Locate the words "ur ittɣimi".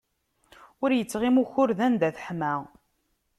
0.83-1.39